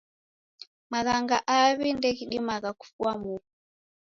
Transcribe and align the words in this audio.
Maghana 0.91 1.37
aw'i 1.57 1.89
ndeghidimagha 1.97 2.71
kufua 2.79 3.11
mufu. 3.21 3.49